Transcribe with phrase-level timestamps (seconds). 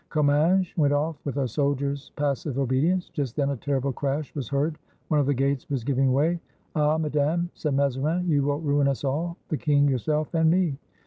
[0.09, 3.07] Comminges went off with a soldier's passive obedi ence.
[3.09, 6.39] Just then a terrible crash was heard; one of the gates was giving way.
[6.75, 10.75] "Ah, Madame," said Mazarin, "you will ruin us all,— the king, yourself, and me."